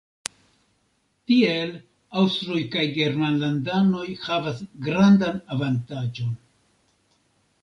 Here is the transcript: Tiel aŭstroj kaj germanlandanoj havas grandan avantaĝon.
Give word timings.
Tiel 1.31 1.73
aŭstroj 2.21 2.63
kaj 2.77 2.85
germanlandanoj 2.97 4.07
havas 4.25 4.65
grandan 4.89 5.39
avantaĝon. 5.59 6.35